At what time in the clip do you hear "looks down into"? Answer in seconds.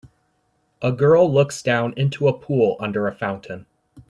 1.31-2.27